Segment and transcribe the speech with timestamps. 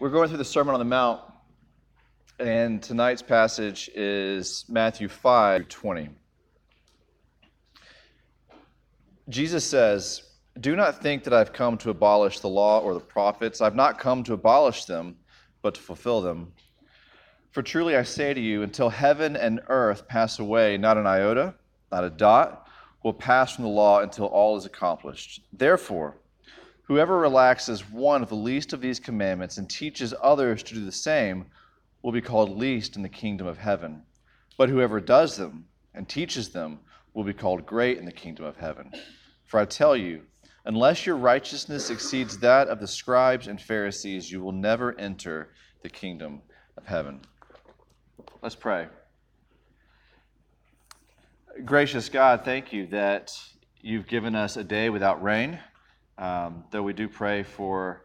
[0.00, 1.22] We're going through the Sermon on the Mount,
[2.38, 6.08] and tonight's passage is Matthew 5 20.
[9.28, 10.22] Jesus says,
[10.60, 13.60] Do not think that I've come to abolish the law or the prophets.
[13.60, 15.16] I've not come to abolish them,
[15.62, 16.52] but to fulfill them.
[17.50, 21.56] For truly I say to you, until heaven and earth pass away, not an iota,
[21.90, 22.68] not a dot,
[23.02, 25.40] will pass from the law until all is accomplished.
[25.52, 26.18] Therefore,
[26.88, 30.90] Whoever relaxes one of the least of these commandments and teaches others to do the
[30.90, 31.44] same
[32.02, 34.04] will be called least in the kingdom of heaven.
[34.56, 36.80] But whoever does them and teaches them
[37.12, 38.90] will be called great in the kingdom of heaven.
[39.44, 40.22] For I tell you,
[40.64, 45.50] unless your righteousness exceeds that of the scribes and Pharisees, you will never enter
[45.82, 46.40] the kingdom
[46.78, 47.20] of heaven.
[48.40, 48.86] Let's pray.
[51.66, 53.30] Gracious God, thank you that
[53.78, 55.58] you've given us a day without rain.
[56.18, 58.04] Um, though we do pray for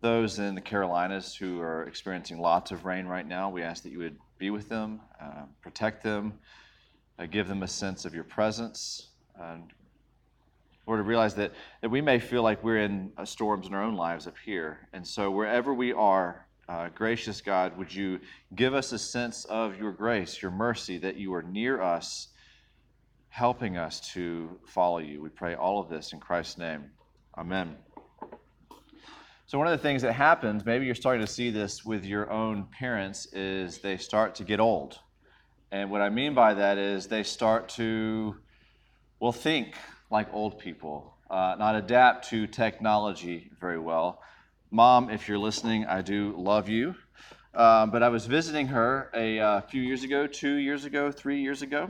[0.00, 3.90] those in the Carolinas who are experiencing lots of rain right now, we ask that
[3.90, 6.38] you would be with them, uh, protect them,
[7.18, 9.10] uh, give them a sense of your presence.
[9.38, 9.70] And
[10.86, 11.52] Lord, to realize that,
[11.82, 14.88] that we may feel like we're in uh, storms in our own lives up here.
[14.94, 18.20] And so, wherever we are, uh, gracious God, would you
[18.54, 22.28] give us a sense of your grace, your mercy, that you are near us,
[23.28, 25.20] helping us to follow you?
[25.20, 26.90] We pray all of this in Christ's name.
[27.40, 27.74] Amen.
[29.46, 32.30] So, one of the things that happens, maybe you're starting to see this with your
[32.30, 34.98] own parents, is they start to get old.
[35.72, 38.36] And what I mean by that is they start to,
[39.20, 39.74] well, think
[40.10, 44.20] like old people, uh, not adapt to technology very well.
[44.70, 46.94] Mom, if you're listening, I do love you.
[47.54, 51.40] Um, but I was visiting her a uh, few years ago, two years ago, three
[51.40, 51.88] years ago,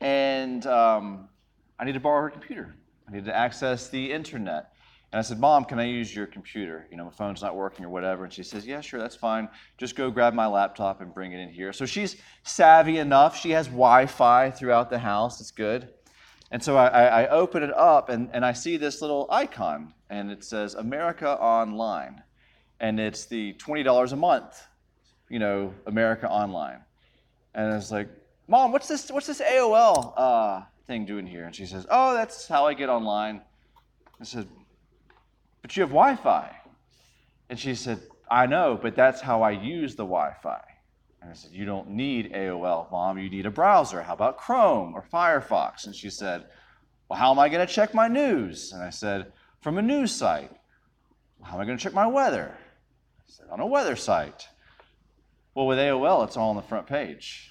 [0.00, 1.28] and um,
[1.76, 2.76] I need to borrow her computer.
[3.08, 4.72] I need to access the internet.
[5.12, 6.86] And I said, Mom, can I use your computer?
[6.90, 8.24] You know, my phone's not working or whatever.
[8.24, 9.48] And she says, Yeah, sure, that's fine.
[9.78, 11.72] Just go grab my laptop and bring it in here.
[11.72, 13.36] So she's savvy enough.
[13.36, 15.40] She has Wi Fi throughout the house.
[15.40, 15.88] It's good.
[16.50, 20.30] And so I, I, open it up and, and I see this little icon, and
[20.30, 22.22] it says America Online.
[22.78, 24.62] And it's the $20 a month,
[25.28, 26.82] you know, America Online.
[27.54, 28.08] And I was like,
[28.48, 31.44] Mom, what's this, what's this AOL uh, thing doing here?
[31.44, 33.40] And she says, Oh, that's how I get online.
[34.20, 34.46] I said,
[35.66, 36.56] But you have Wi Fi.
[37.50, 38.00] And she said,
[38.30, 40.62] I know, but that's how I use the Wi Fi.
[41.20, 43.18] And I said, You don't need AOL, Mom.
[43.18, 44.00] You need a browser.
[44.00, 45.86] How about Chrome or Firefox?
[45.86, 46.44] And she said,
[47.08, 48.72] Well, how am I going to check my news?
[48.72, 50.52] And I said, From a news site.
[51.40, 52.54] Well, how am I going to check my weather?
[52.56, 54.46] I said, On a weather site.
[55.56, 57.50] Well, with AOL, it's all on the front page.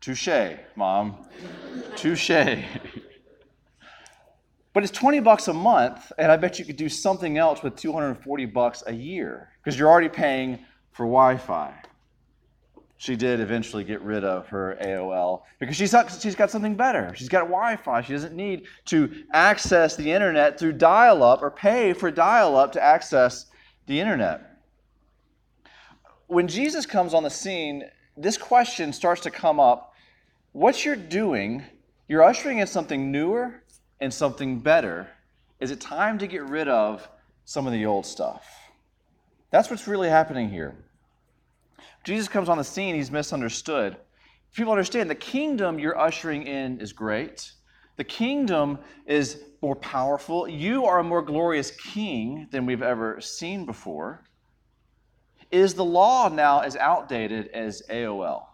[0.00, 1.26] Touche, mom.
[1.96, 2.30] Touche.
[4.78, 7.74] but it's 20 bucks a month, and I bet you could do something else with
[7.74, 10.60] 240 bucks a year because you're already paying
[10.92, 11.74] for Wi Fi.
[12.96, 17.12] She did eventually get rid of her AOL because she's she's got something better.
[17.16, 18.02] She's got Wi Fi.
[18.02, 22.70] She doesn't need to access the internet through dial up or pay for dial up
[22.74, 23.46] to access
[23.86, 24.60] the internet.
[26.28, 27.82] When Jesus comes on the scene,
[28.16, 29.92] this question starts to come up.
[30.52, 31.64] What you're doing,
[32.06, 33.64] you're ushering in something newer
[34.00, 35.08] and something better.
[35.60, 37.08] Is it time to get rid of
[37.44, 38.46] some of the old stuff?
[39.50, 40.76] That's what's really happening here.
[42.04, 43.96] Jesus comes on the scene, he's misunderstood.
[44.54, 47.52] People understand the kingdom you're ushering in is great.
[47.96, 50.48] The kingdom is more powerful.
[50.48, 54.22] You are a more glorious king than we've ever seen before.
[55.50, 58.44] Is the law now as outdated as AOL?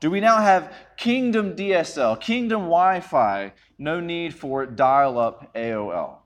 [0.00, 6.18] Do we now have kingdom DSL, kingdom Wi Fi, no need for dial up AOL?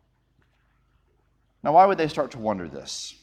[1.63, 3.15] Now, why would they start to wonder this?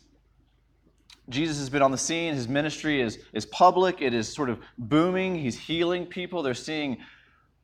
[1.30, 2.34] Jesus has been on the scene.
[2.34, 5.36] His ministry is, is public, it is sort of booming.
[5.36, 6.42] He's healing people.
[6.42, 6.98] They're seeing,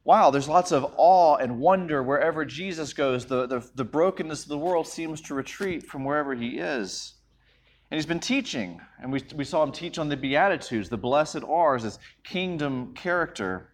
[0.03, 3.25] wow, there's lots of awe and wonder wherever Jesus goes.
[3.25, 7.14] The, the, the brokenness of the world seems to retreat from wherever he is.
[7.91, 11.43] And he's been teaching, and we, we saw him teach on the Beatitudes, the blessed
[11.47, 13.69] are, as kingdom character.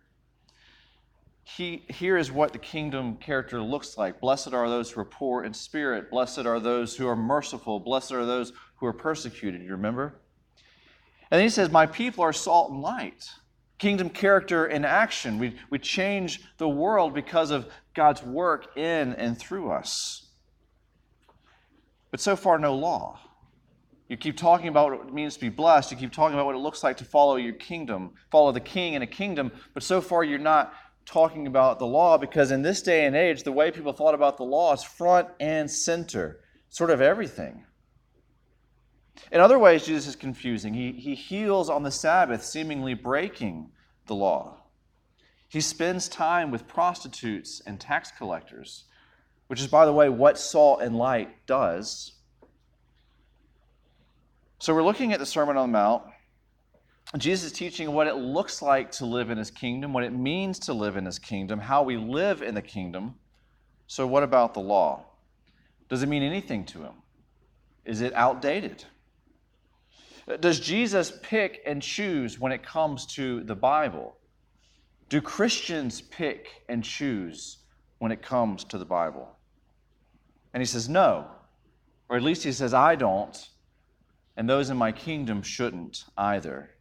[1.43, 4.19] He, here is what the kingdom character looks like.
[4.19, 6.11] Blessed are those who are poor in spirit.
[6.11, 7.79] Blessed are those who are merciful.
[7.79, 9.61] Blessed are those who are persecuted.
[9.61, 10.19] You remember?
[11.31, 13.29] And then he says, My people are salt and light.
[13.77, 15.39] Kingdom character in action.
[15.39, 20.27] We, we change the world because of God's work in and through us.
[22.11, 23.19] But so far, no law.
[24.11, 25.89] You keep talking about what it means to be blessed.
[25.89, 28.93] You keep talking about what it looks like to follow your kingdom, follow the king
[28.93, 29.53] in a kingdom.
[29.73, 30.73] But so far, you're not
[31.05, 34.35] talking about the law because in this day and age, the way people thought about
[34.35, 37.63] the law is front and center, sort of everything.
[39.31, 40.73] In other ways, Jesus is confusing.
[40.73, 43.71] He, he heals on the Sabbath, seemingly breaking
[44.07, 44.57] the law.
[45.47, 48.83] He spends time with prostitutes and tax collectors,
[49.47, 52.17] which is, by the way, what salt and light does.
[54.61, 56.03] So we're looking at the Sermon on the Mount.
[57.17, 60.59] Jesus is teaching what it looks like to live in his kingdom, what it means
[60.59, 63.15] to live in his kingdom, how we live in the kingdom.
[63.87, 65.03] So, what about the law?
[65.89, 66.93] Does it mean anything to him?
[67.85, 68.85] Is it outdated?
[70.39, 74.15] Does Jesus pick and choose when it comes to the Bible?
[75.09, 77.57] Do Christians pick and choose
[77.97, 79.27] when it comes to the Bible?
[80.53, 81.25] And he says, no.
[82.09, 83.49] Or at least he says, I don't,
[84.35, 86.71] and those in my kingdom shouldn't either.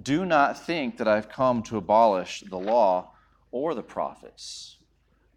[0.00, 3.12] Do not think that I've come to abolish the law
[3.50, 4.78] or the prophets,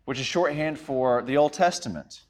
[0.06, 2.21] which is shorthand for the Old Testament.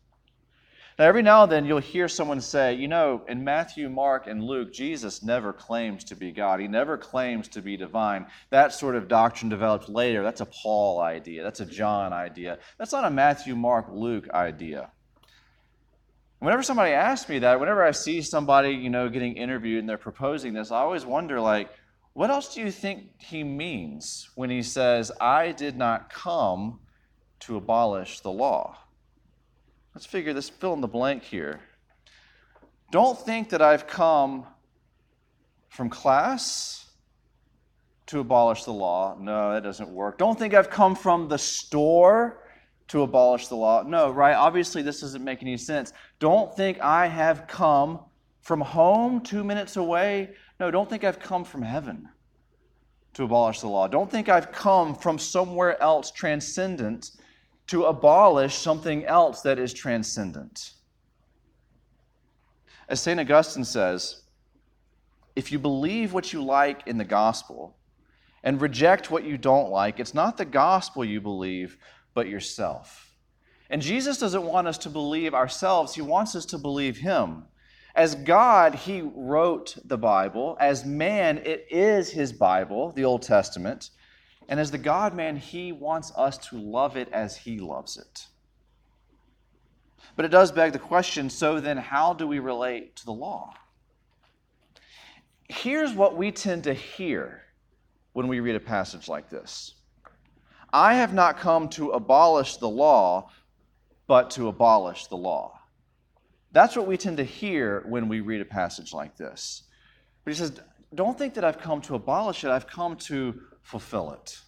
[0.97, 4.43] Now, every now and then you'll hear someone say, you know, in Matthew, Mark, and
[4.43, 6.59] Luke, Jesus never claims to be God.
[6.59, 8.27] He never claims to be divine.
[8.51, 10.21] That sort of doctrine developed later.
[10.21, 11.41] That's a Paul idea.
[11.41, 12.59] That's a John idea.
[12.77, 14.91] That's not a Matthew, Mark, Luke idea.
[16.43, 19.97] Whenever somebody asks me that, whenever I see somebody, you know, getting interviewed and they're
[19.97, 21.69] proposing this, I always wonder, like,
[22.11, 26.81] what else do you think he means when he says, I did not come
[27.39, 28.77] to abolish the law?
[29.95, 31.61] Let's figure this, fill in the blank here.
[32.91, 34.45] Don't think that I've come
[35.69, 36.89] from class
[38.07, 39.15] to abolish the law.
[39.17, 40.17] No, that doesn't work.
[40.17, 42.42] Don't think I've come from the store
[42.93, 43.81] to abolish the law.
[43.81, 44.35] No, right?
[44.35, 45.93] Obviously, this doesn't make any sense.
[46.19, 47.99] Don't think I have come
[48.41, 50.29] from home two minutes away.
[50.59, 52.07] No, don't think I've come from heaven
[53.15, 53.87] to abolish the law.
[53.87, 57.09] Don't think I've come from somewhere else transcendent
[57.65, 60.73] to abolish something else that is transcendent.
[62.87, 63.19] As St.
[63.19, 64.21] Augustine says,
[65.35, 67.75] if you believe what you like in the gospel
[68.43, 71.79] and reject what you don't like, it's not the gospel you believe,
[72.13, 73.15] but yourself.
[73.69, 77.45] And Jesus doesn't want us to believe ourselves, He wants us to believe Him.
[77.95, 80.57] As God, He wrote the Bible.
[80.59, 83.91] As man, it is His Bible, the Old Testament.
[84.49, 88.27] And as the God man, He wants us to love it as He loves it.
[90.15, 93.53] But it does beg the question so then, how do we relate to the law?
[95.49, 97.41] Here's what we tend to hear
[98.13, 99.75] when we read a passage like this
[100.73, 103.29] I have not come to abolish the law,
[104.07, 105.59] but to abolish the law.
[106.51, 109.63] That's what we tend to hear when we read a passage like this.
[110.23, 110.59] But he says,
[110.95, 114.39] Don't think that I've come to abolish it, I've come to fulfill it.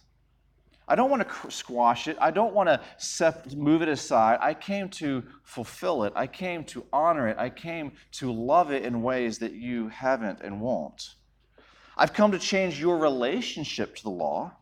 [0.88, 2.16] I don't want to squash it.
[2.20, 4.38] I don't want to move it aside.
[4.40, 6.12] I came to fulfill it.
[6.14, 7.36] I came to honor it.
[7.38, 11.14] I came to love it in ways that you haven't and won't.
[11.96, 14.52] I've come to change your relationship to the law.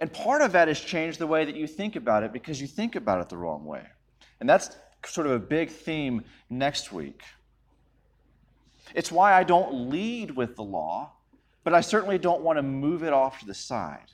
[0.00, 2.66] And part of that is change the way that you think about it because you
[2.66, 3.84] think about it the wrong way.
[4.40, 4.76] And that's
[5.06, 7.22] sort of a big theme next week.
[8.94, 11.12] It's why I don't lead with the law,
[11.62, 14.10] but I certainly don't want to move it off to the side.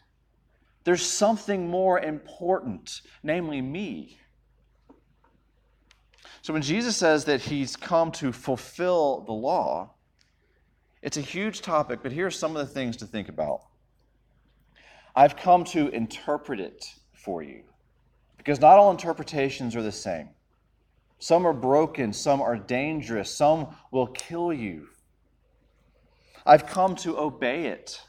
[0.84, 4.18] There's something more important, namely me.
[6.42, 9.90] So when Jesus says that he's come to fulfill the law,
[11.02, 13.62] it's a huge topic, but here are some of the things to think about.
[15.14, 17.62] I've come to interpret it for you
[18.36, 20.30] because not all interpretations are the same.
[21.18, 24.88] Some are broken, some are dangerous, some will kill you.
[26.46, 28.00] I've come to obey it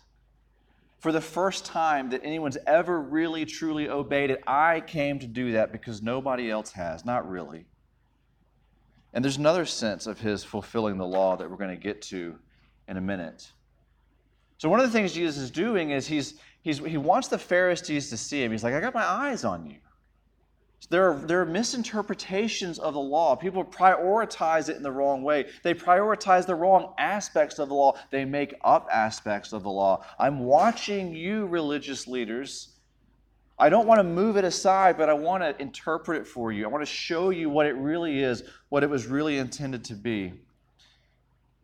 [1.02, 5.54] for the first time that anyone's ever really truly obeyed it, I came to do
[5.54, 7.04] that because nobody else has.
[7.04, 7.66] Not really.
[9.12, 12.38] And there's another sense of his fulfilling the law that we're going to get to
[12.88, 13.52] in a minute.
[14.60, 18.10] So, one of the things Jesus is doing is he's, he's, he wants the Pharisees
[18.10, 18.52] to see him.
[18.52, 19.78] He's like, I got my eyes on you.
[20.90, 23.36] There are, there are misinterpretations of the law.
[23.36, 25.46] People prioritize it in the wrong way.
[25.64, 27.94] They prioritize the wrong aspects of the law.
[28.10, 30.04] They make up aspects of the law.
[30.20, 32.70] I'm watching you, religious leaders.
[33.60, 36.66] I don't want to move it aside, but I want to interpret it for you.
[36.66, 39.94] I want to show you what it really is, what it was really intended to
[39.94, 40.34] be.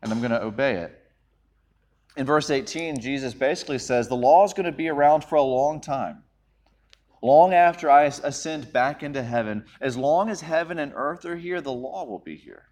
[0.04, 1.07] And I'm going to obey it.
[2.18, 5.42] In verse 18, Jesus basically says the law is going to be around for a
[5.42, 6.24] long time
[7.22, 11.62] long after I ascend back into heaven, as long as heaven and earth are here,
[11.62, 12.70] the law will be here.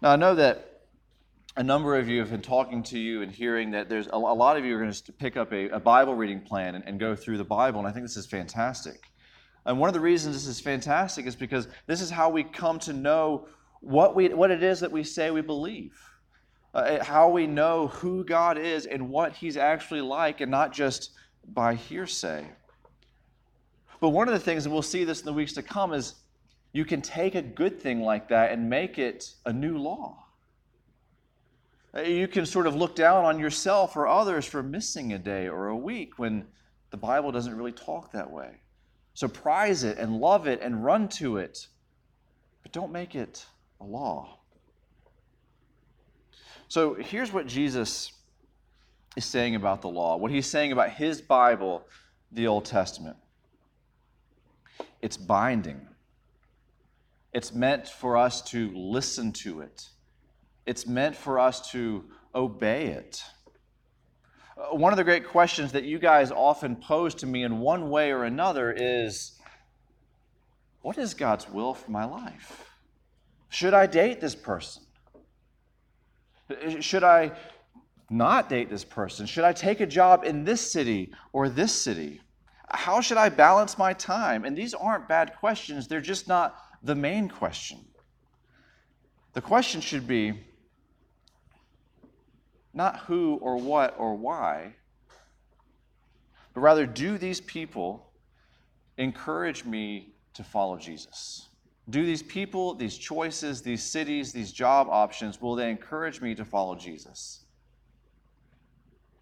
[0.00, 0.82] Now, I know that
[1.56, 4.56] a number of you have been talking to you and hearing that there's a, lot
[4.56, 7.16] of you are going to pick up a, a Bible reading plan and, and go
[7.16, 9.10] through the Bible, and I think this is fantastic.
[9.66, 12.78] And one of the reasons this is fantastic is because this is how we come
[12.80, 13.48] to know
[13.80, 15.98] what, we, what it is that we say we believe,
[16.74, 21.10] uh, how we know who God is and what He's actually like, and not just
[21.52, 22.46] by hearsay.
[24.00, 26.14] But one of the things, and we'll see this in the weeks to come, is
[26.72, 30.24] you can take a good thing like that and make it a new law.
[31.96, 35.48] Uh, you can sort of look down on yourself or others for missing a day
[35.48, 36.46] or a week when
[36.90, 38.60] the Bible doesn't really talk that way.
[39.14, 41.66] So prize it and love it and run to it,
[42.62, 43.44] but don't make it
[43.80, 44.37] a law.
[46.68, 48.12] So here's what Jesus
[49.16, 51.86] is saying about the law, what he's saying about his Bible,
[52.30, 53.16] the Old Testament.
[55.00, 55.80] It's binding.
[57.32, 59.88] It's meant for us to listen to it.
[60.66, 63.22] It's meant for us to obey it.
[64.56, 67.88] Uh, one of the great questions that you guys often pose to me in one
[67.88, 69.38] way or another is
[70.82, 72.70] what is God's will for my life?
[73.48, 74.82] Should I date this person?
[76.80, 77.32] Should I
[78.10, 79.26] not date this person?
[79.26, 82.20] Should I take a job in this city or this city?
[82.70, 84.44] How should I balance my time?
[84.44, 87.78] And these aren't bad questions, they're just not the main question.
[89.34, 90.44] The question should be
[92.72, 94.74] not who or what or why,
[96.54, 98.10] but rather, do these people
[98.96, 101.47] encourage me to follow Jesus?
[101.90, 106.44] Do these people, these choices, these cities, these job options, will they encourage me to
[106.44, 107.44] follow Jesus?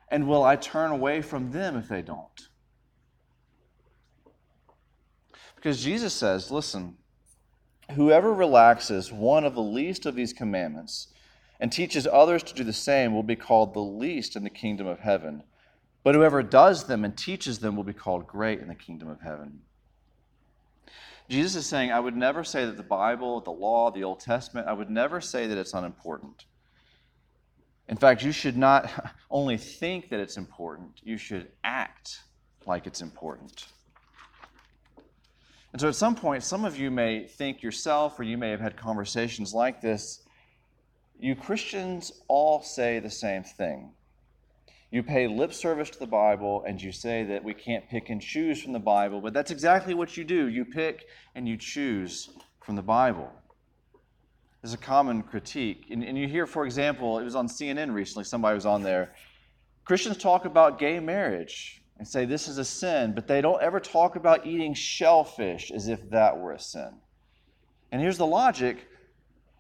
[0.09, 2.49] And will I turn away from them if they don't?
[5.55, 6.97] Because Jesus says, listen,
[7.93, 11.09] whoever relaxes one of the least of these commandments
[11.59, 14.87] and teaches others to do the same will be called the least in the kingdom
[14.87, 15.43] of heaven.
[16.05, 19.21] But whoever does them and teaches them will be called great in the kingdom of
[19.21, 19.61] heaven.
[21.29, 24.69] Jesus is saying, I would never say that the Bible, the law, the Old Testament,
[24.69, 26.45] I would never say that it's unimportant.
[27.89, 28.91] In fact, you should not
[29.31, 32.21] only think that it's important, you should act
[32.67, 33.67] like it's important.
[35.73, 38.61] And so at some point, some of you may think yourself, or you may have
[38.61, 40.23] had conversations like this.
[41.19, 43.93] You Christians all say the same thing.
[44.91, 48.21] You pay lip service to the Bible and you say that we can't pick and
[48.21, 50.49] choose from the Bible, but that's exactly what you do.
[50.49, 52.31] You pick and you choose
[52.65, 53.31] from the Bible.
[54.63, 55.87] There's a common critique.
[55.91, 59.15] And, and you hear, for example, it was on CNN recently, somebody was on there.
[59.85, 63.81] Christians talk about gay marriage and say this is a sin, but they don't ever
[63.81, 66.91] talk about eating shellfish as if that were a sin.
[67.93, 68.89] And here's the logic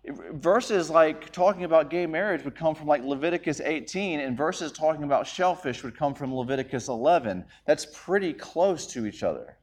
[0.08, 5.04] verses like talking about gay marriage would come from like Leviticus 18, and verses talking
[5.04, 7.44] about shellfish would come from Leviticus 11.
[7.66, 9.56] That's pretty close to each other.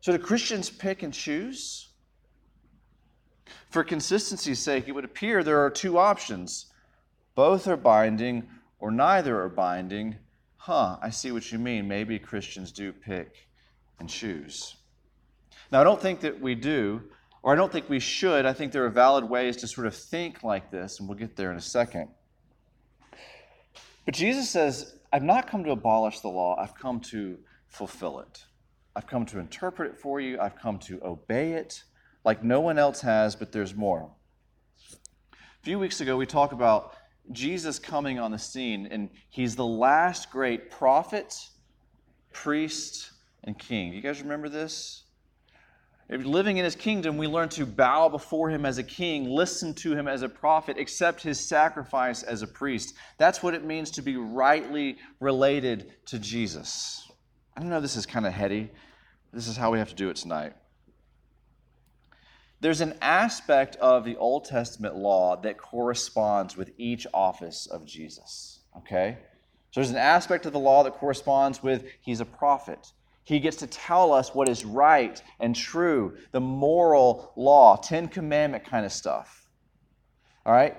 [0.00, 1.88] So do Christians pick and choose?
[3.70, 6.66] For consistency's sake, it would appear there are two options
[7.34, 8.48] both are binding
[8.78, 10.16] or neither are binding.
[10.56, 11.88] Huh, I see what you mean.
[11.88, 13.48] Maybe Christians do pick
[13.98, 14.76] and choose.
[15.70, 17.02] Now, I don't think that we do
[17.42, 18.46] or I don't think we should.
[18.46, 21.36] I think there are valid ways to sort of think like this, and we'll get
[21.36, 22.08] there in a second.
[24.04, 28.44] But Jesus says, I've not come to abolish the law, I've come to fulfill it.
[28.94, 31.82] I've come to interpret it for you, I've come to obey it
[32.24, 34.10] like no one else has, but there's more.
[35.32, 36.94] A few weeks ago, we talked about
[37.30, 41.34] Jesus coming on the scene, and he's the last great prophet,
[42.32, 43.10] priest,
[43.44, 43.92] and king.
[43.92, 45.01] You guys remember this?
[46.18, 49.94] Living in his kingdom, we learn to bow before him as a king, listen to
[49.94, 52.94] him as a prophet, accept his sacrifice as a priest.
[53.18, 57.10] That's what it means to be rightly related to Jesus.
[57.56, 58.70] I know this is kind of heady.
[59.32, 60.54] This is how we have to do it tonight.
[62.60, 68.60] There's an aspect of the Old Testament law that corresponds with each office of Jesus.
[68.76, 69.18] Okay?
[69.70, 72.92] So there's an aspect of the law that corresponds with he's a prophet.
[73.24, 78.64] He gets to tell us what is right and true, the moral law, Ten Commandment
[78.64, 79.46] kind of stuff.
[80.44, 80.76] All right?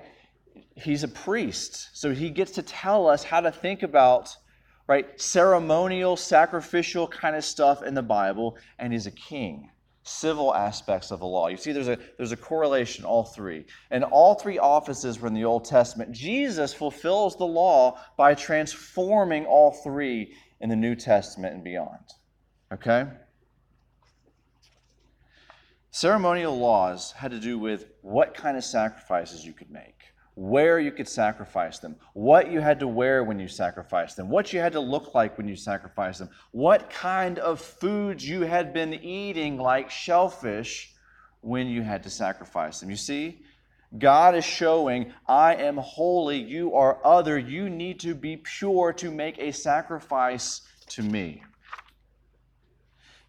[0.76, 4.36] He's a priest, so he gets to tell us how to think about
[4.88, 9.70] right ceremonial, sacrificial kind of stuff in the Bible, and he's a king.
[10.06, 11.48] Civil aspects of the law.
[11.48, 13.66] You see, there's a there's a correlation, all three.
[13.90, 16.12] And all three offices were in the Old Testament.
[16.12, 22.04] Jesus fulfills the law by transforming all three in the New Testament and beyond.
[22.74, 23.06] Okay?
[25.92, 30.02] Ceremonial laws had to do with what kind of sacrifices you could make,
[30.34, 34.52] where you could sacrifice them, what you had to wear when you sacrificed them, what
[34.52, 38.74] you had to look like when you sacrificed them, what kind of foods you had
[38.74, 40.96] been eating, like shellfish,
[41.42, 42.90] when you had to sacrifice them.
[42.90, 43.42] You see,
[43.96, 49.12] God is showing, I am holy, you are other, you need to be pure to
[49.12, 51.44] make a sacrifice to me.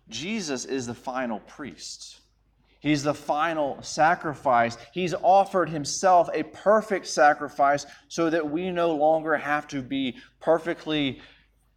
[0.09, 2.21] Jesus is the final priest.
[2.81, 4.77] He's the final sacrifice.
[4.93, 11.23] He's offered himself a perfect sacrifice so that we no longer have to be perfectly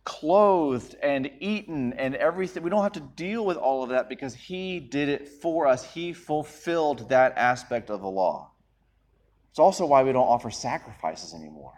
[0.04, 2.64] clothed and eaten and everything.
[2.64, 5.94] We don't have to deal with all of that because he did it for us.
[5.94, 8.52] He fulfilled that aspect of the law.
[9.50, 11.74] It's also why we don't offer sacrifices anymore.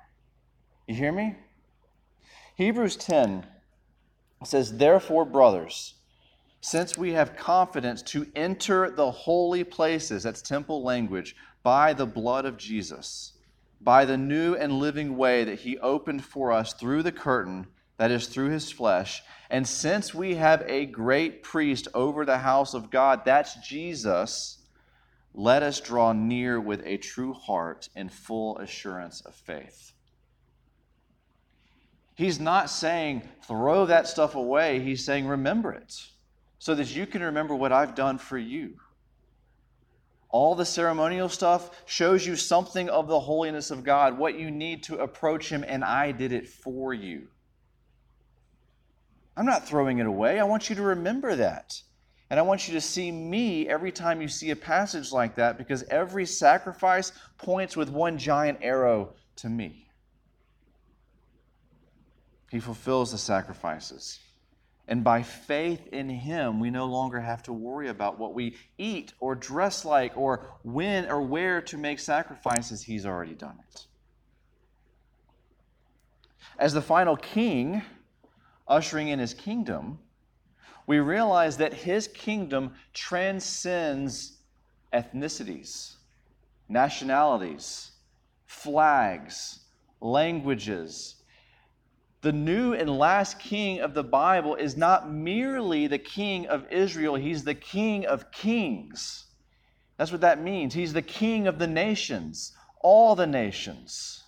[0.88, 1.36] You hear me?
[2.56, 3.46] Hebrews 10
[4.44, 5.94] says, Therefore, brothers,
[6.62, 12.46] since we have confidence to enter the holy places, that's temple language, by the blood
[12.46, 13.34] of Jesus,
[13.82, 18.12] by the new and living way that he opened for us through the curtain, that
[18.12, 22.92] is, through his flesh, and since we have a great priest over the house of
[22.92, 24.58] God, that's Jesus,
[25.34, 29.94] let us draw near with a true heart and full assurance of faith.
[32.16, 35.96] He's not saying throw that stuff away, he's saying remember it
[36.60, 38.76] so that you can remember what I've done for you.
[40.30, 44.84] All the ceremonial stuff shows you something of the holiness of God, what you need
[44.84, 47.28] to approach Him, and I did it for you.
[49.36, 50.40] I'm not throwing it away.
[50.40, 51.82] I want you to remember that.
[52.30, 55.58] And I want you to see me every time you see a passage like that
[55.58, 59.88] because every sacrifice points with one giant arrow to me.
[62.52, 64.20] He fulfills the sacrifices.
[64.90, 69.14] And by faith in Him, we no longer have to worry about what we eat
[69.20, 72.82] or dress like or when or where to make sacrifices.
[72.82, 73.86] He's already done it.
[76.58, 77.84] As the final king,
[78.68, 80.00] ushering in His kingdom,
[80.88, 84.40] we realize that His kingdom transcends
[84.92, 85.98] ethnicities,
[86.68, 87.92] nationalities,
[88.48, 89.60] flags,
[90.02, 91.19] languages,
[92.22, 97.16] the new and last king of the Bible is not merely the king of Israel,
[97.16, 99.26] he's the king of kings.
[99.98, 100.74] That's what that means.
[100.74, 104.24] He's the king of the nations, all the nations.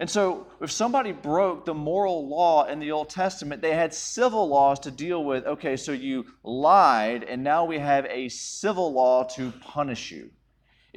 [0.00, 4.48] And so, if somebody broke the moral law in the Old Testament, they had civil
[4.48, 5.44] laws to deal with.
[5.44, 10.30] Okay, so you lied, and now we have a civil law to punish you.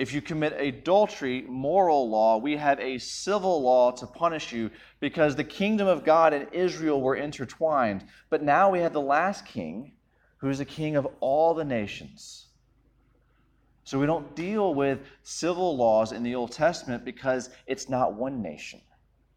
[0.01, 5.35] If you commit adultery, moral law, we have a civil law to punish you because
[5.35, 8.05] the kingdom of God and Israel were intertwined.
[8.31, 9.91] But now we have the last king
[10.37, 12.47] who is the king of all the nations.
[13.83, 18.41] So we don't deal with civil laws in the Old Testament because it's not one
[18.41, 18.81] nation.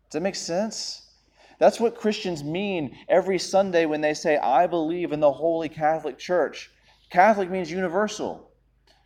[0.08, 1.10] Does that make sense?
[1.58, 6.16] That's what Christians mean every Sunday when they say, I believe in the Holy Catholic
[6.16, 6.70] Church.
[7.10, 8.50] Catholic means universal.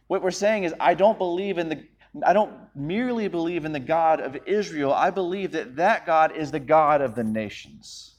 [0.08, 1.84] What we're saying is, I don't believe in the
[2.26, 4.92] I don't merely believe in the God of Israel.
[4.92, 8.14] I believe that that God is the God of the nations.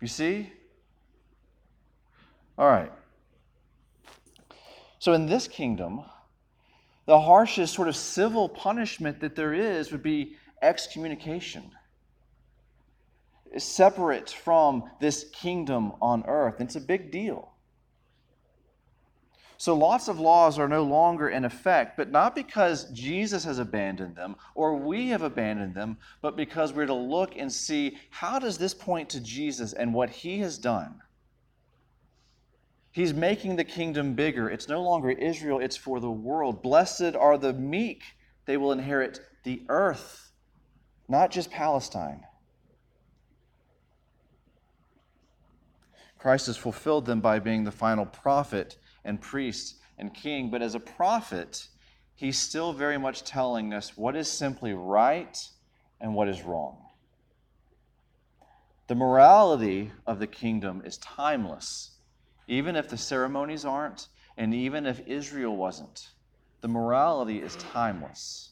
[0.00, 0.52] You see?
[2.58, 2.92] All right.
[4.98, 6.02] So in this kingdom,
[7.06, 11.70] the harshest sort of civil punishment that there is would be excommunication.
[13.56, 16.60] Separate from this kingdom on earth.
[16.60, 17.53] It's a big deal.
[19.56, 24.16] So lots of laws are no longer in effect, but not because Jesus has abandoned
[24.16, 28.58] them or we have abandoned them, but because we're to look and see how does
[28.58, 31.00] this point to Jesus and what he has done?
[32.90, 34.48] He's making the kingdom bigger.
[34.48, 36.62] It's no longer Israel, it's for the world.
[36.62, 38.02] Blessed are the meek,
[38.46, 40.32] they will inherit the earth,
[41.08, 42.24] not just Palestine.
[46.18, 50.74] Christ has fulfilled them by being the final prophet and priest and king, but as
[50.74, 51.68] a prophet,
[52.14, 55.48] he's still very much telling us what is simply right
[56.00, 56.78] and what is wrong.
[58.86, 61.92] The morality of the kingdom is timeless,
[62.46, 66.08] even if the ceremonies aren't, and even if Israel wasn't.
[66.60, 68.50] The morality is timeless.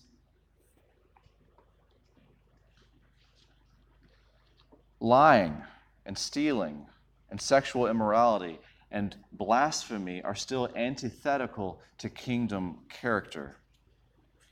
[5.00, 5.62] Lying
[6.06, 6.86] and stealing
[7.30, 8.58] and sexual immorality
[8.92, 13.56] and blasphemy are still antithetical to kingdom character.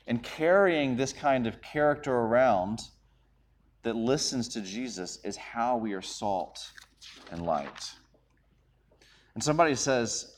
[0.07, 2.81] And carrying this kind of character around
[3.83, 6.72] that listens to Jesus is how we are salt
[7.31, 7.92] and light.
[9.35, 10.37] And somebody says,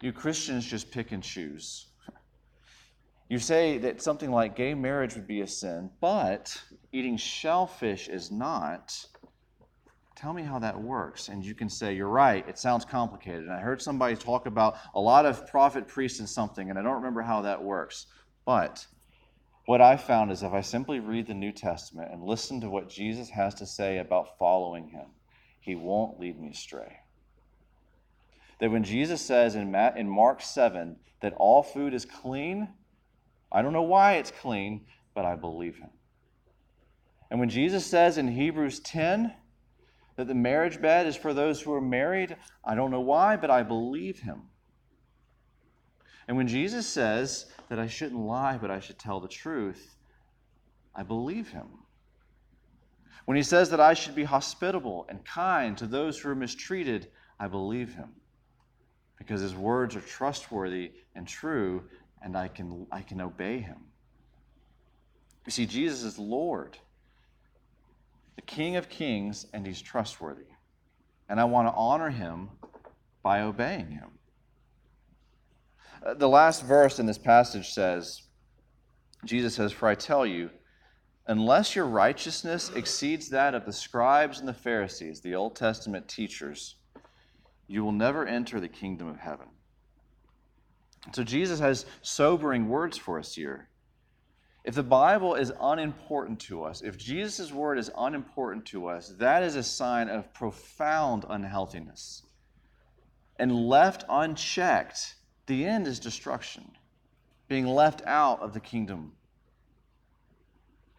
[0.00, 1.86] You Christians just pick and choose.
[3.28, 6.56] You say that something like gay marriage would be a sin, but
[6.92, 9.04] eating shellfish is not.
[10.16, 11.28] Tell me how that works.
[11.28, 13.42] And you can say, You're right, it sounds complicated.
[13.42, 16.82] And I heard somebody talk about a lot of prophet, priest, and something, and I
[16.82, 18.06] don't remember how that works.
[18.46, 18.86] But
[19.66, 22.88] what I found is if I simply read the New Testament and listen to what
[22.88, 25.06] Jesus has to say about following him,
[25.60, 27.00] he won't lead me astray.
[28.58, 29.70] That when Jesus says in,
[30.08, 32.68] Mark 7 that all food is clean,
[33.52, 35.90] I don't know why it's clean, but I believe him.
[37.30, 39.34] And when Jesus says in Hebrews 10
[40.16, 43.50] that the marriage bed is for those who are married, I don't know why, but
[43.50, 44.42] I believe him.
[46.26, 49.94] And when Jesus says that I shouldn't lie, but I should tell the truth,
[50.94, 51.66] I believe him.
[53.26, 57.08] When he says that I should be hospitable and kind to those who are mistreated,
[57.38, 58.10] I believe him.
[59.18, 61.84] Because his words are trustworthy and true,
[62.22, 63.78] and I can, I can obey him.
[65.44, 66.78] You see, Jesus is Lord
[68.36, 70.46] the King of Kings, and he's trustworthy.
[71.28, 72.50] And I want to honor him
[73.22, 74.10] by obeying him.
[76.18, 78.22] The last verse in this passage says,
[79.24, 80.50] Jesus says, For I tell you,
[81.26, 86.76] unless your righteousness exceeds that of the scribes and the Pharisees, the Old Testament teachers,
[87.66, 89.48] you will never enter the kingdom of heaven.
[91.12, 93.68] So Jesus has sobering words for us here.
[94.66, 99.44] If the Bible is unimportant to us, if Jesus' word is unimportant to us, that
[99.44, 102.24] is a sign of profound unhealthiness.
[103.38, 105.14] And left unchecked,
[105.46, 106.72] the end is destruction,
[107.46, 109.12] being left out of the kingdom.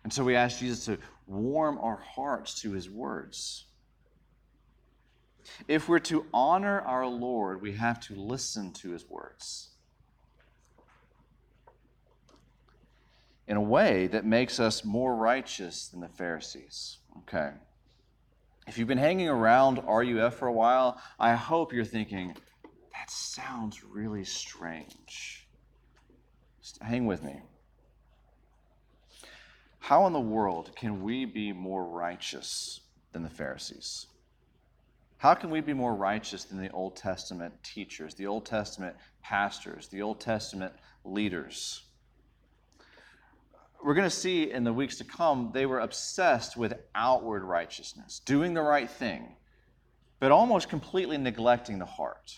[0.05, 3.65] And so we ask Jesus to warm our hearts to his words.
[5.67, 9.71] If we're to honor our Lord, we have to listen to his words.
[13.47, 16.97] In a way that makes us more righteous than the Pharisees.
[17.19, 17.51] Okay.
[18.67, 22.35] If you've been hanging around RUF for a while, I hope you're thinking,
[22.93, 25.47] that sounds really strange.
[26.61, 27.39] Just hang with me.
[29.79, 32.81] How in the world can we be more righteous
[33.13, 34.07] than the Pharisees?
[35.15, 39.87] How can we be more righteous than the Old Testament teachers, the Old Testament pastors,
[39.87, 40.73] the Old Testament
[41.05, 41.86] leaders?
[43.83, 48.21] We're going to see in the weeks to come, they were obsessed with outward righteousness,
[48.25, 49.35] doing the right thing,
[50.19, 52.37] but almost completely neglecting the heart.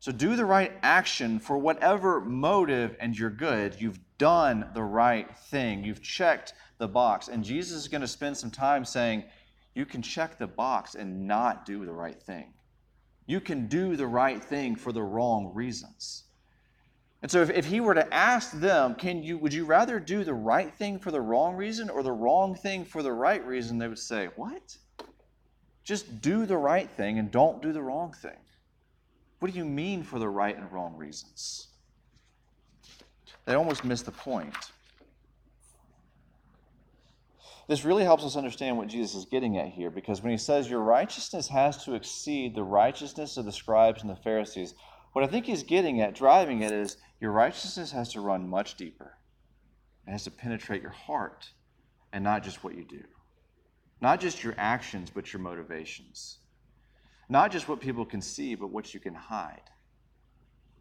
[0.00, 3.80] So do the right action for whatever motive and you're good.
[3.80, 5.84] You've done the right thing.
[5.84, 7.28] You've checked the box.
[7.28, 9.24] And Jesus is going to spend some time saying,
[9.74, 12.52] you can check the box and not do the right thing.
[13.26, 16.24] You can do the right thing for the wrong reasons.
[17.22, 20.24] And so if, if he were to ask them, can you would you rather do
[20.24, 23.78] the right thing for the wrong reason or the wrong thing for the right reason,
[23.78, 24.76] they would say, What?
[25.84, 28.38] Just do the right thing and don't do the wrong thing.
[29.38, 31.68] What do you mean for the right and wrong reasons?
[33.44, 34.54] They almost miss the point.
[37.68, 40.68] This really helps us understand what Jesus is getting at here because when he says
[40.68, 44.74] your righteousness has to exceed the righteousness of the scribes and the Pharisees,
[45.12, 48.74] what I think he's getting at, driving it, is your righteousness has to run much
[48.74, 49.16] deeper.
[50.08, 51.48] It has to penetrate your heart
[52.12, 53.04] and not just what you do.
[54.00, 56.38] Not just your actions, but your motivations.
[57.28, 59.70] Not just what people can see, but what you can hide.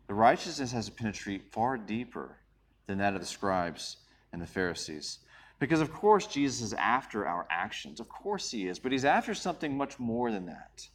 [0.08, 2.38] The righteousness has to penetrate far deeper
[2.88, 3.98] than that of the scribes
[4.34, 5.20] and the Pharisees.
[5.60, 8.00] Because, of course, Jesus is after our actions.
[8.00, 8.80] Of course, he is.
[8.80, 10.88] But he's after something much more than that.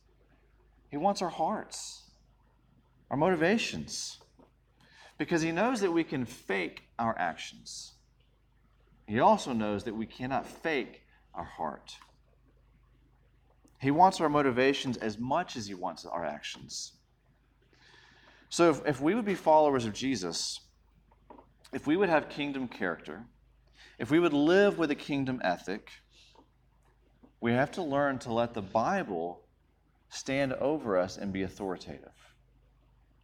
[0.91, 2.03] He wants our hearts
[3.09, 4.19] our motivations,
[5.19, 7.93] because He knows that we can fake our actions.
[9.07, 11.03] He also knows that we cannot fake
[11.35, 11.97] our heart.
[13.79, 16.93] He wants our motivations as much as He wants our actions.
[18.49, 20.61] So, if, if we would be followers of Jesus,
[21.73, 23.25] if we would have kingdom character,
[23.99, 25.91] if we would live with a kingdom ethic,
[27.41, 29.43] we have to learn to let the Bible
[30.09, 32.16] stand over us and be authoritative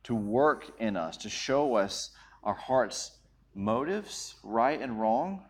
[0.05, 2.11] to work in us, to show us
[2.43, 3.19] our heart's
[3.55, 5.45] motives, right and wrong,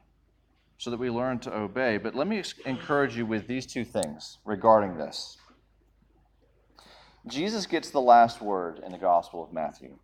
[0.79, 1.97] so that we learn to obey.
[1.97, 5.38] But let me encourage you with these two things regarding this.
[7.27, 9.97] Jesus gets the last word in the Gospel of Matthew.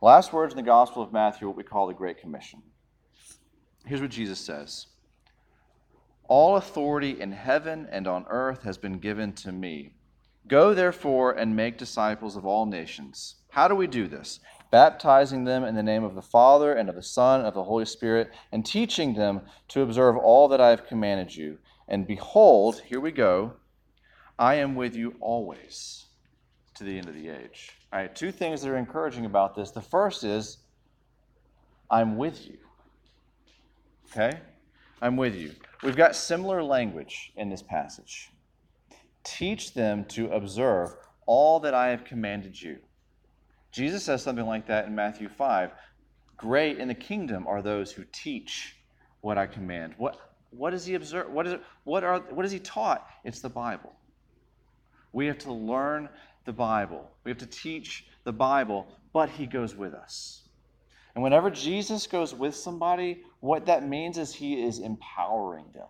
[0.00, 2.62] Last words in the Gospel of Matthew, what we call the Great Commission.
[3.84, 4.86] Here's what Jesus says
[6.28, 9.94] All authority in heaven and on earth has been given to me.
[10.46, 13.36] Go therefore and make disciples of all nations.
[13.50, 14.40] How do we do this?
[14.70, 17.64] Baptizing them in the name of the Father and of the Son and of the
[17.64, 21.58] Holy Spirit, and teaching them to observe all that I have commanded you.
[21.88, 23.52] And behold, here we go,
[24.38, 26.06] I am with you always
[26.74, 27.70] to the end of the age.
[27.92, 29.70] All right, two things that are encouraging about this.
[29.70, 30.58] The first is,
[31.90, 32.58] I'm with you.
[34.10, 34.40] Okay?
[35.00, 35.52] I'm with you.
[35.82, 38.30] We've got similar language in this passage.
[39.24, 40.94] Teach them to observe
[41.26, 42.78] all that I have commanded you.
[43.72, 45.72] Jesus says something like that in Matthew 5.
[46.36, 48.76] Great in the kingdom are those who teach
[49.20, 49.94] what I command.
[49.96, 50.18] What,
[50.50, 51.30] what does he observe?
[51.30, 53.06] What, is what, are, what is he taught?
[53.24, 53.92] It's the Bible.
[55.12, 56.08] We have to learn
[56.44, 57.10] the Bible.
[57.24, 60.42] We have to teach the Bible, but he goes with us.
[61.14, 65.86] And whenever Jesus goes with somebody, what that means is he is empowering them.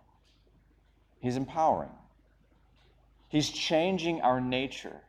[1.19, 1.89] He's empowering.
[3.29, 5.01] He's changing our nature.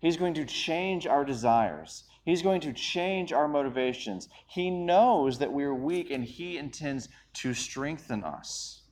[0.00, 2.04] He's going to change our desires.
[2.24, 4.28] He's going to change our motivations.
[4.46, 8.82] He knows that we're weak and he intends to strengthen us.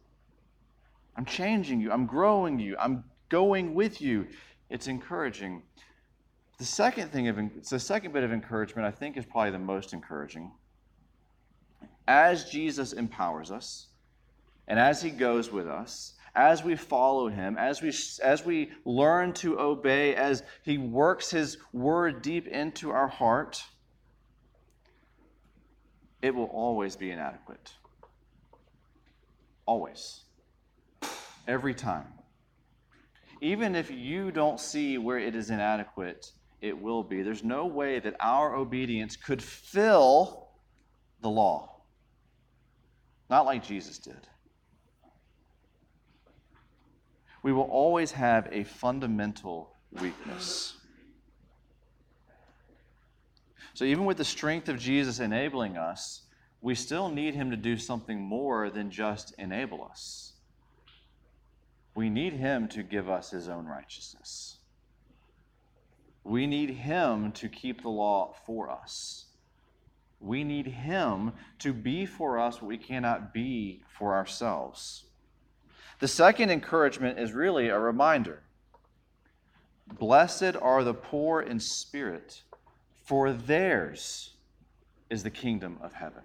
[1.16, 1.90] I'm changing you.
[1.92, 2.76] I'm growing you.
[2.78, 4.26] I'm going with you.
[4.70, 5.62] It's encouraging.
[6.58, 7.38] The second thing of
[7.68, 10.52] the second bit of encouragement I think is probably the most encouraging
[12.08, 13.88] as Jesus empowers us
[14.66, 19.32] and as he goes with us, as we follow him, as we, as we learn
[19.32, 23.60] to obey, as he works his word deep into our heart,
[26.22, 27.72] it will always be inadequate.
[29.66, 30.20] Always.
[31.48, 32.06] Every time.
[33.40, 37.22] Even if you don't see where it is inadequate, it will be.
[37.22, 40.50] There's no way that our obedience could fill
[41.20, 41.80] the law.
[43.28, 44.28] Not like Jesus did.
[47.42, 50.76] We will always have a fundamental weakness.
[53.74, 56.22] So, even with the strength of Jesus enabling us,
[56.60, 60.32] we still need him to do something more than just enable us.
[61.94, 64.58] We need him to give us his own righteousness.
[66.24, 69.28] We need him to keep the law for us.
[70.20, 75.04] We need Him to be for us what we cannot be for ourselves.
[75.98, 78.42] The second encouragement is really a reminder
[79.98, 82.42] Blessed are the poor in spirit,
[83.04, 84.34] for theirs
[85.10, 86.22] is the kingdom of heaven.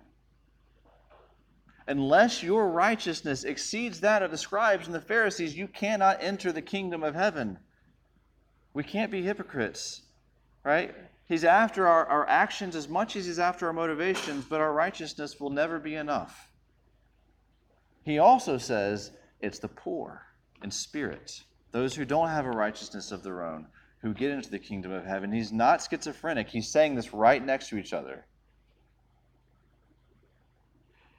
[1.87, 6.61] Unless your righteousness exceeds that of the scribes and the Pharisees, you cannot enter the
[6.61, 7.57] kingdom of heaven.
[8.73, 10.01] We can't be hypocrites,
[10.63, 10.95] right?
[11.25, 15.39] He's after our, our actions as much as he's after our motivations, but our righteousness
[15.39, 16.49] will never be enough.
[18.03, 19.11] He also says
[19.43, 20.25] it's the poor
[20.63, 23.67] in spirit, those who don't have a righteousness of their own,
[23.99, 25.31] who get into the kingdom of heaven.
[25.31, 26.49] He's not schizophrenic.
[26.49, 28.25] He's saying this right next to each other.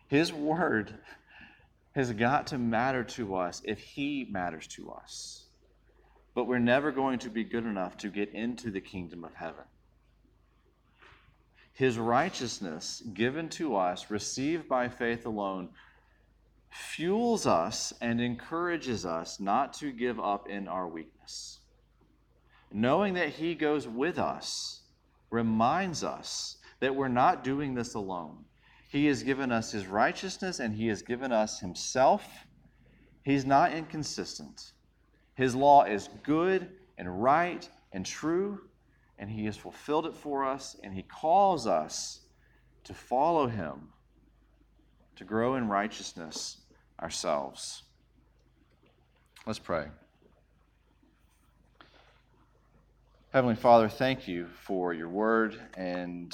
[0.08, 0.94] His word
[1.94, 5.44] has got to matter to us if he matters to us.
[6.34, 9.64] But we're never going to be good enough to get into the kingdom of heaven.
[11.74, 15.70] His righteousness given to us, received by faith alone,
[16.74, 21.60] fuels us and encourages us not to give up in our weakness.
[22.72, 24.82] Knowing that He goes with us
[25.30, 28.44] reminds us that we're not doing this alone.
[28.88, 32.24] He has given us His righteousness and He has given us Himself.
[33.22, 34.72] He's not inconsistent.
[35.36, 38.60] His law is good and right and true,
[39.20, 42.22] and He has fulfilled it for us, and He calls us
[42.82, 43.88] to follow Him,
[45.16, 46.62] to grow in righteousness
[47.04, 47.84] ourselves.
[49.46, 49.86] Let's pray.
[53.32, 56.32] Heavenly Father, thank you for your word, and,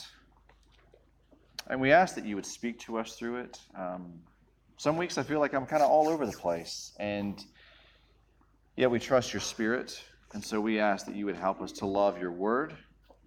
[1.66, 3.58] and we ask that you would speak to us through it.
[3.76, 4.12] Um,
[4.76, 7.44] some weeks I feel like I'm kind of all over the place, and
[8.76, 10.02] yet we trust your spirit
[10.32, 12.76] and so we ask that you would help us to love your word,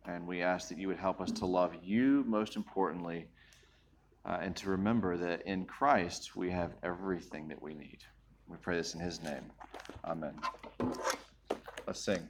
[0.05, 3.27] and we ask that you would help us to love you most importantly,
[4.25, 7.99] uh, and to remember that in Christ we have everything that we need.
[8.47, 9.51] We pray this in his name.
[10.05, 10.35] Amen.
[11.87, 12.27] Let's sing.